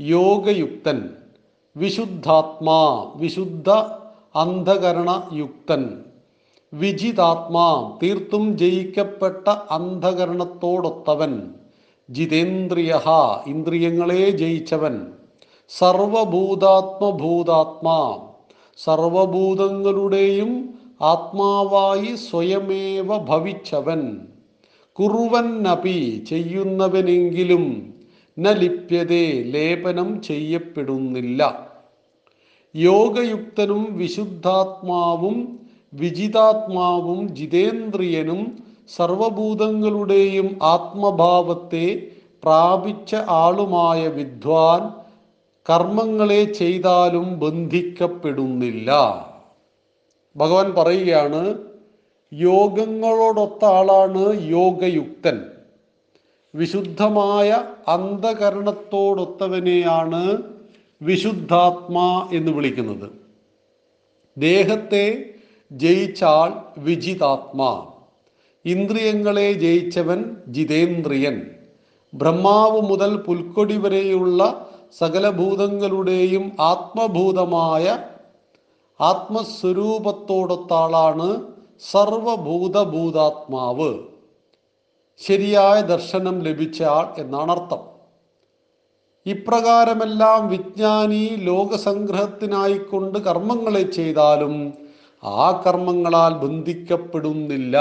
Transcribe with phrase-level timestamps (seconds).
[0.00, 1.14] യോഗയുക്തൻ
[1.76, 3.70] വിശുദ്ധാത്മാ വിശുദ്ധ
[4.34, 6.04] അന്ധകരണയുക്തൻ.
[6.72, 11.50] വിജിതാത്മാ തീർത്തും ജയിക്കപ്പെട്ട അന്ധകരണത്തോടൊത്തവൻ.
[12.10, 13.00] ജിതേന്ദ്രിയ
[13.46, 15.12] ഇന്ദ്രിയങ്ങളെ ജയിച്ചവൻ.
[15.68, 18.18] സർവഭൂതാത്മഭൂതാത്മാ
[18.76, 24.18] സർവഭൂതങ്ങളുടെയും ആത്മാവായി സ്വയമേവ ഭവിച്ചവൻ.
[24.92, 27.94] കുറുവന്നപി ചെയ്യുന്നവനെങ്കിലും
[28.38, 31.68] ന ലിപ്യതേ ലേപനം ചെയ്യപ്പെടുന്നില്ല.
[32.76, 35.58] യോഗയുക്തനും വിശുദ്ധാത്മാവും
[35.92, 38.64] വിജിതാത്മാവും ജിതേന്ദ്രിയനും
[38.96, 42.10] സർവഭൂതങ്ങളുടെയും ആത്മഭാവത്തെ
[42.44, 44.90] പ്രാപിച്ച ആളുമായ വിദ്വാൻ
[45.70, 48.90] കർമ്മങ്ങളെ ചെയ്താലും ബന്ധിക്കപ്പെടുന്നില്ല.
[50.36, 51.58] ഭഗവാൻ പറയുകയാണ്
[52.32, 55.46] യോഗങ്ങളോടൊത്ത ആളാണ് യോഗയുക്തൻ.
[56.54, 60.42] വിശുദ്ധമായ അന്ധകരണത്തോടൊത്തവനെയാണ്
[61.02, 63.10] വിശുദ്ധാത്മാ എന്ന് വിളിക്കുന്നത്.
[64.38, 65.34] ദേഹത്തെ
[65.70, 67.86] ജയിച്ചാൽ വിജിതാത്മാ.
[68.64, 71.50] ഇന്ദ്രിയങ്ങളെ ജയിച്ചവൻ ജിതേന്ദ്രിയൻ.
[72.14, 74.66] ബ്രഹ്മാവ് മുതൽ പുൽക്കൊടി വരെയുള്ള
[75.00, 77.98] സകലഭൂതങ്ങളുടെയും ആത്മഭൂതമായ
[79.00, 81.58] ആത്മസ്വരൂപത്തോടൊത്താളാണ്
[81.92, 83.98] സർവഭൂതഭൂതാത്മാവ്.
[85.16, 87.78] ശരിയായ ദർശനം ലഭിച്ച ആൾ എന്നാണ് അർത്ഥം
[89.26, 94.72] ഇപ്രകാരമെല്ലാം വിജ്ഞാനി ലോകസംഗ്രഹത്തിനായിക്കൊണ്ട് കർമ്മങ്ങളെ ചെയ്താലും
[95.24, 97.76] ആ കർമ്മങ്ങളാൽ ബന്ധിക്കപ്പെടുന്നില്ല.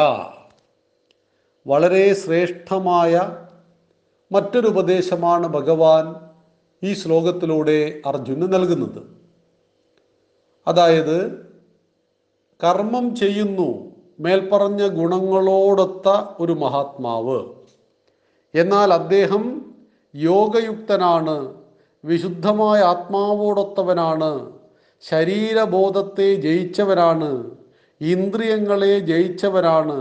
[1.68, 3.32] വളരെ ശ്രേഷ്ഠമായ
[4.32, 6.16] മറ്റൊരു ഉപദേശമാണ് ഭഗവാൻ
[6.84, 9.04] ഈ ശ്ലോകത്തിലൂടെ അർജുന് നൽകുന്നത്.
[10.68, 11.48] അതായത്
[12.64, 16.10] കർമ്മം ചെയ്യുന്നു മേൽപ്പറഞ്ഞ ഗുണങ്ങളോടൊത്ത
[16.40, 17.46] ഒരു മഹാത്മാവ്.
[18.56, 19.76] എന്നാൽ അദ്ദേഹം
[20.16, 21.54] യോഗയുക്തനാണ്
[22.06, 24.57] വിശുദ്ധമായ ആത്മാവോടൊത്തവനാണ്.
[25.04, 27.30] ശരീരബോധത്തെ ജയിച്ചവരാണ്
[28.02, 29.98] ഇന്ദ്രിയങ്ങളെ ജയിച്ചവരാണ്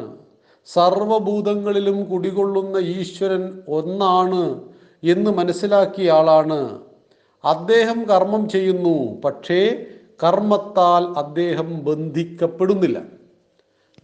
[0.69, 4.45] സർവഭൂതങ്ങളിലും കുടികൊള്ളുന്ന ഈശ്വരൻ ഒന്നാണ്
[5.03, 6.61] എന്ന് മനസ്സിലാക്കിയ ആളാണ്.
[7.45, 9.61] അദ്ദേഹം കർമ്മം ചെയ്യുന്നു പക്ഷേ
[10.23, 12.99] കർമ്മത്താൽ അദ്ദേഹം ബന്ധിക്കപ്പെടുന്നില്ല.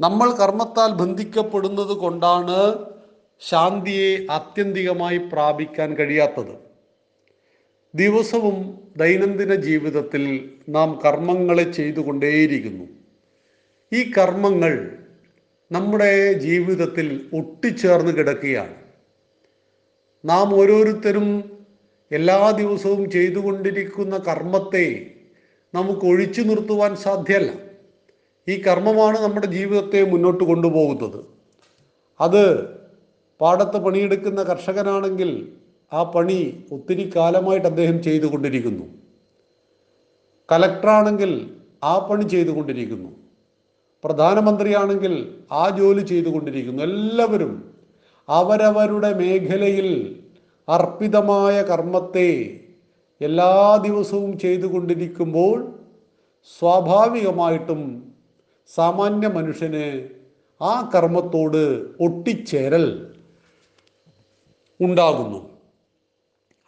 [0.00, 2.58] നമ്മൾ കർമ്മത്താൽ ബന്ധിക്കപ്പെടുന്നത് കൊണ്ടാണ്
[3.42, 6.71] ശാന്തിയെ ആത്യന്തികമായി പ്രാപിക്കാൻ കഴിയാത്തത്.
[7.94, 12.84] ദിവസവും ദൈനംദിന ജീവിതത്തിൽ നാം കർമ്മങ്ങളെ ചെയ്തുകൊണ്ടേയിരിക്കുന്നു.
[13.92, 14.98] ഈ കർമ്മങ്ങൾ
[15.72, 18.74] നമ്മുടെ ജീവിതത്തിൽ ഒട്ടിച്ചേർന്ന് കിടക്കുകയാണ്.
[20.24, 21.58] നാം ഓരോരുത്തരും
[22.12, 25.10] എല്ലാ ദിവസവും ചെയ്തുകൊണ്ടിരിക്കുന്ന കർമ്മത്തെ
[25.74, 27.50] നമുക്ക് ഒഴിച്ചു നിർത്തുവാൻ സാധ്യമല്ല
[28.48, 31.24] ഈ കർമ്മമാണ് നമ്മുടെ ജീവിതത്തെ മുന്നോട്ട് കൊണ്ടുപോകുന്നത്.
[32.20, 32.64] അത്
[33.40, 35.52] പാടത്ത് പണിയെടുക്കുന്ന കർഷകനാണെങ്കിൽ
[35.92, 38.84] ആ പണി ഒത്തിരി കാലമായിട്ട് അദ്ദേഹം ചെയ്തുകൊണ്ടിരിക്കുന്നു.
[40.52, 41.50] കലക്ടറാണെങ്കിൽ
[41.84, 43.10] ആ പണി ചെയ്തുകൊണ്ടിരിക്കുന്നു.
[44.04, 46.82] പ്രധാനമന്ത്രിയാണെങ്കിൽ ആ ജോലി ചെയ്തുകൊണ്ടിരിക്കുന്നു.
[46.82, 47.72] എല്ലാവരും
[48.28, 50.18] അവരവരുടെ മേഖലയിൽ
[50.68, 52.60] അർപ്പിതമായ കർമ്മത്തെ
[53.20, 55.74] എല്ലാ ദിവസവും ചെയ്തുകൊണ്ടിരിക്കുമ്പോൾ
[56.58, 58.12] സ്വാഭാവികമായിട്ടും
[58.74, 60.08] സാമാന്യ മനുഷ്യന്
[60.62, 63.12] ആ കർമ്മത്തോട് ഒട്ടിച്ചേരൽ
[64.80, 65.51] ഉണ്ടാകുന്നു.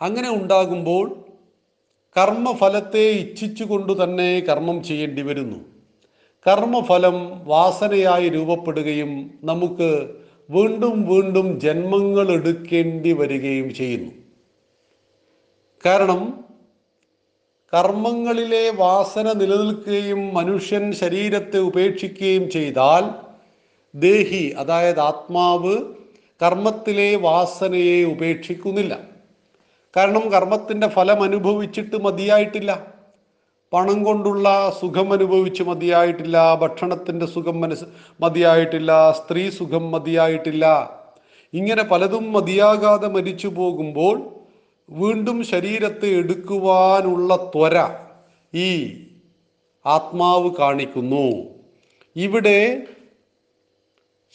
[0.07, 1.07] അങ്ങനെ ഉണ്ടാകുമ്പോൾ
[2.17, 5.59] കർമ്മഫലത്തെ ഇച്ഛിച്ചുകൊണ്ട് തന്നെ കർമ്മം ചെയ്യേണ്ടി വരുന്നു.
[6.47, 9.13] കർമ്മഫലം വാസനയായി രൂപപ്പെടുകയും
[9.45, 9.91] നമുക്ക്
[10.51, 14.13] വീണ്ടും വീണ്ടും ജന്മങ്ങൾ എടുക്കേണ്ടി വരികയും ചെയ്യുന്നു.
[15.87, 16.21] കാരണം
[17.73, 23.05] കർമ്മങ്ങളിലെ വാസന നിലനിൽക്കുകയും മനുഷ്യൻ ശരീരത്തെ ഉപേക്ഷിക്കുകയും ചെയ്താൽ
[23.95, 25.75] ദേഹി അതായത് ആത്മാവ്
[26.43, 29.14] കർമ്മത്തിലെ വാസനയെ ഉപേക്ഷിക്കുന്നില്ല.
[29.97, 32.95] കാരണം കർമ്മത്തിന്റെ ഫലം അനുഭവിച്ചിട്ട് മതിയായിട്ടില്ല.
[33.73, 36.55] പണം കൊണ്ടുള്ള സുഖം അനുഭവിച്ച് മതിയായിട്ടില്ല.
[36.55, 37.85] ഭക്ഷണത്തിന്റെ സുഖം മനസ്
[38.21, 39.13] മതിയായിട്ടില്ല.
[39.13, 40.65] സ്ത്രീ സുഖം മതിയായിട്ടില്ല.
[41.55, 44.31] ഇങ്ങനെ പലതും മതിയാകാതെ മരിച്ചു പോകുമ്പോൾ
[44.91, 47.89] വീണ്ടും ശരീരത്തെ എടുക്കുവാനുള്ള ത്വര
[48.55, 49.01] ഈ
[49.87, 51.45] ആത്മാവ് കാണിക്കുന്നു.
[52.17, 52.83] ഇവിടെ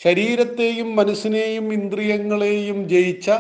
[0.03, 3.31] ശരീരത്തെയും മനസ്സിനെയും ഇന്ദ്രിയങ്ങളെയും ജയിച്ച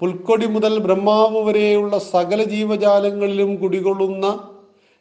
[0.00, 4.26] പുൽക്കൊടി മുതൽ ബ്രഹ്മാവ് വരെയുള്ള സകല ജീവജാലങ്ങളിലും കുടികൊള്ളുന്ന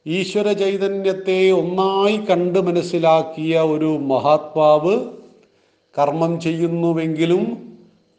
[0.05, 4.95] ഈശ്വര ചൈതന്യത്തെ ഒന്നായി കണ്ട് മനസ്സിലാക്കിയ ഒരു മഹാത്മാവ്
[5.97, 7.43] കർമ്മം ചെയ്യുന്നുവെങ്കിലും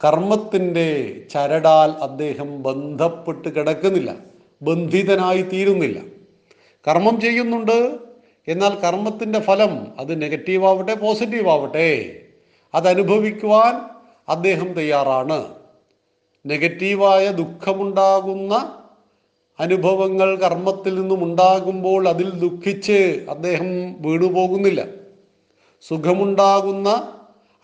[0.05, 0.88] കർമ്മത്തിന്റെ
[1.32, 4.17] ചരടാൽ അദ്ദേഹം ബന്ധപ്പെട്ട് കിടക്കുന്നില്ല
[4.62, 5.99] ബന്ധിതനായി തീരുന്നില്ല.
[6.87, 7.79] കർമ്മം ചെയ്യുന്നുണ്ട്
[8.49, 11.88] എന്നാൽ കർമ്മത്തിന്റെ ഫലം അത് നെഗറ്റീവ് ആവട്ടെ പോസിറ്റീവ് ആവട്ടെ
[12.75, 13.75] അതനുഭവിക്കുവാൻ
[14.29, 15.38] അദ്ദേഹം തയ്യാറാണ്.
[16.44, 18.55] നെഗറ്റീവായ ദുഃഖമുണ്ടാകുന്ന
[19.58, 23.69] അനുഭവങ്ങൾ കർമ്മത്തിൽ നിന്നും ഉണ്ടാകുമ്പോൾ അതിൽ ദുഃഖിച്ച് അദ്ദേഹം
[24.00, 24.87] വീണുപോകുന്നില്ല
[25.82, 26.88] സുഖമുണ്ടാകുന്ന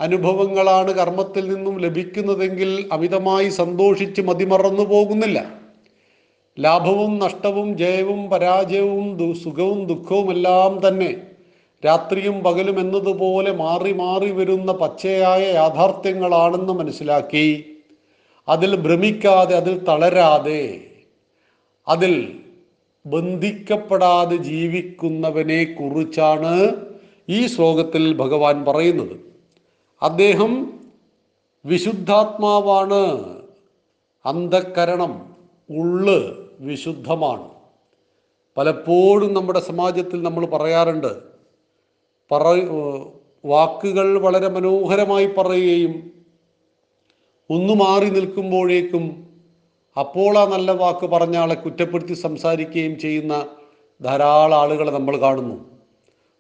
[0.01, 5.39] അനുഭവങ്ങളാണ് കർമ്മത്തിൽ നിന്നും ലഭിക്കുന്നതെങ്കിൽ അമിതമായി സന്തോഷിച്ച് മതിമറന്നു പോകുന്നില്ല.
[6.59, 11.11] ലാഭവും നഷ്ടവും ജയവും പരാജയവും സുഖവും ദുഃഖവും എല്ലാം തന്നെ
[11.85, 17.65] രാത്രിയും പകലും എന്നതുപോലെ മാറി മാറി വരുന്ന പച്ചയായ യാഥാർത്ഥ്യങ്ങളാണെന്ന് മനസ്സിലാക്കി
[18.51, 20.63] അതിൽ ഭ്രമിക്കാതെ അതിൽ തളരാതെ
[21.89, 22.15] അതിൽ
[23.07, 26.55] ബന്ധിക്കപ്പെടാതെ ജീവിക്കുന്നവനെ കുറിച്ചാണ്
[27.29, 29.15] ഈ ശ്ലോകത്തിൽ ഭഗവാൻ പറയുന്നത്.
[30.03, 30.53] അദ്ദേഹം
[31.65, 33.03] വിശുദ്ധാത്മാവാണ്.
[34.27, 35.13] അന്ധക്കരണം
[35.71, 36.19] ഉള്ള്
[36.61, 37.49] വിശുദ്ധമാണ്.
[38.57, 41.13] പലപ്പോഴും നമ്മുടെ സമാജത്തിൽ നമ്മൾ പറയാറുണ്ട്
[42.31, 42.43] പറ
[43.45, 45.95] വാക്കുകൾ വളരെ മനോഹരമായി പറയുകയും
[47.51, 49.27] ഒന്ന് മാറി നിൽക്കുമ്പോഴേക്കും
[49.99, 53.47] അപ്പോൾ ആ നല്ല വാക്ക് പറഞ്ഞ ആളെ കുറ്റപ്പെടുത്തി സംസാരിക്കുകയും ചെയ്യുന്ന
[54.03, 55.71] ധാരാളം ആളുകളെ നമ്മൾ കാണുന്നു.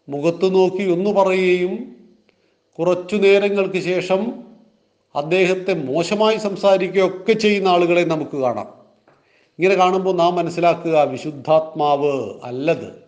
[0.08, 1.96] മുഖത്ത് നോക്കി ഒന്ന് പറയുകയും
[2.78, 4.44] കുറച്ചു നേരങ്ങൾക്ക് ശേഷം
[5.16, 8.74] അദ്ദേഹത്തെ മോശമായി സംസാരിക്കുകയൊക്കെ ചെയ്യുന്ന ആളുകളെ നമുക്ക് കാണാം.
[9.58, 13.00] ഇങ്ങനെ കാണുമ്പോൾ നാം മനസ്സിലാക്കുക വിശുദ്ധാത്മാവ് അല്ലത്.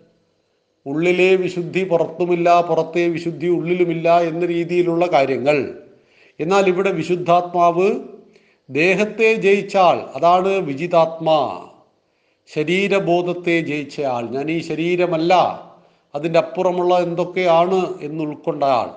[0.87, 5.81] ഉള്ളിലെ വിശുദ്ധി പുറത്തുമില്ല പുറത്തെ വിശുദ്ധി ഉള്ളിലുമില്ല എന്ന രീതിയിലുള്ള കാര്യങ്ങൾ
[6.40, 7.93] എന്നാൽ ഇവിടെ വിശുദ്ധാത്മാവ്
[8.70, 11.69] ദേഹത്തെ ജയിച്ചാൽ അതാണ് വിജിതാത്മാ.
[12.55, 14.23] ശരീരബോധത്തെ ജയിച്ച ആൾ.
[14.23, 15.34] ഞാൻ ഈ ശരീരമല്ല
[16.14, 18.90] അതിന്റെ അപ്പുറമുള്ള എന്തൊക്കെയാണ് എന്ന് ആൾ.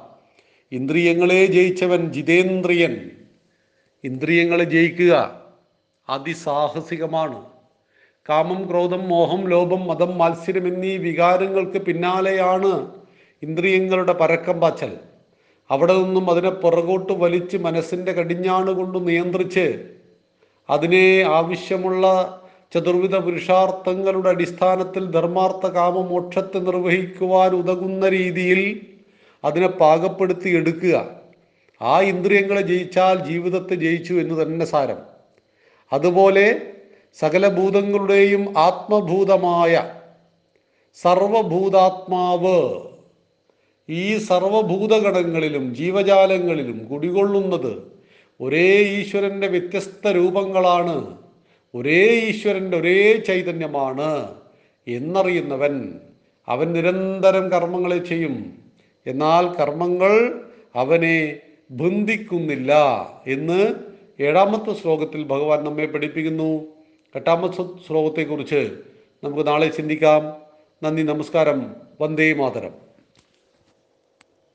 [0.71, 3.11] ഇന്ദ്രിയങ്ങളെ ജയിച്ചവൻ ജിതേന്ദ്രിയൻ.
[4.03, 5.41] ഇന്ദ്രിയങ്ങളെ ജയിക്കുക
[6.09, 7.45] അതിസാഹസികമാണ്.
[8.29, 12.91] കാമം ക്രോധം മോഹം ലോഭം മതം മത്സരം എന്നീ വികാരങ്ങൾക്ക് പിന്നാലെയാണ്
[13.43, 14.97] ഇന്ദ്രിയങ്ങളുടെ പരക്കം പാച്ചൽ.
[15.71, 19.89] അവിടെ നിന്നും അതിനെ പുറകോട്ട് വലിച്ച് മനസ്സിന്റെ കടിഞ്ഞാണ് കൊണ്ട് നിയന്ത്രിച്ച്
[20.69, 22.05] അതിനെ ആവശ്യമുള്ള
[22.73, 28.87] ചതുർവിധ പുരുഷാർത്ഥങ്ങളുടെ അടിസ്ഥാനത്തിൽ ധർമാർത്ഥ കാമമോക്ഷത്തെ നിർവഹിക്കുവാൻ ഉതകുന്ന രീതിയിൽ
[29.43, 30.95] അതിനെ പാകപ്പെടുത്തി എടുക്കുക.
[31.81, 34.97] ആ ഇന്ദ്രിയങ്ങളെ ജയിച്ചാൽ ജീവിതത്തെ ജയിച്ചു എന്ന് തന്നെ സാരം.
[35.93, 36.73] അതുപോലെ
[37.13, 39.93] സകല ഭൂതങ്ങളുടെയും ആത്മഭൂതമായ
[41.03, 42.59] സർവഭൂതാത്മാവ്
[43.89, 47.95] ഈ സർവഭൂതഗണങ്ങളിലും ജീവജാലങ്ങളിലും കുടികൊള്ളുന്നത്
[48.41, 51.17] ഒരേ ഈശ്വരന്റെ വ്യത്യസ്ത രൂപങ്ങളാണ്.
[51.75, 54.35] ഒരേ ഈശ്വരന്റെ ഒരേ ചൈതന്യമാണ്
[54.87, 55.93] എന്നറിയുന്നവൻ
[56.47, 58.57] അവൻ നിരന്തരം കർമ്മങ്ങളെ ചെയ്യും.
[59.07, 60.41] എന്നാൽ കർമ്മങ്ങൾ
[60.75, 61.39] അവനെ
[61.71, 62.73] ബന്ധിക്കുന്നില്ല
[63.27, 63.73] എന്ന്
[64.19, 66.63] ഏഴാമത്തെ ശ്ലോകത്തിൽ ഭഗവാൻ നമ്മെ പഠിപ്പിക്കുന്നു.
[67.15, 68.71] എട്ടാമത്തെ ശ്ലോകത്തെക്കുറിച്ച്
[69.23, 70.33] നമുക്ക് നാളെ ചിന്തിക്കാം.
[70.83, 71.75] നന്ദി നമസ്കാരം.
[72.01, 72.84] വന്ദേ മാതരം.